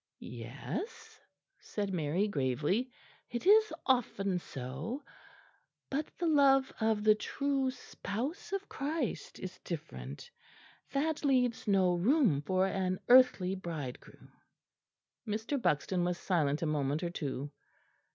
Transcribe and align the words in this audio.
"Yes," 0.17 1.19
said 1.59 1.93
Mary 1.93 2.27
gravely, 2.27 2.89
"it 3.29 3.45
is 3.45 3.71
often 3.85 4.39
so 4.39 5.03
but 5.91 6.07
the 6.17 6.25
love 6.25 6.73
of 6.81 7.03
the 7.03 7.13
true 7.13 7.69
spouse 7.69 8.51
of 8.51 8.67
Christ 8.67 9.37
is 9.37 9.59
different. 9.63 10.31
That 10.91 11.23
leaves 11.23 11.67
no 11.67 11.93
room 11.93 12.41
for 12.41 12.65
an 12.65 12.99
earthly 13.09 13.53
bridegroom." 13.53 14.31
Mr. 15.27 15.61
Buxton 15.61 16.03
was 16.03 16.17
silent 16.17 16.63
a 16.63 16.65
moment 16.65 17.03
or 17.03 17.11
two. 17.11 17.51